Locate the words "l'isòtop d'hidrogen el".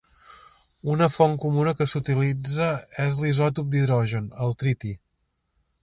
3.25-4.59